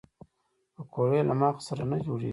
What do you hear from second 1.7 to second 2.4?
نه جوړېږي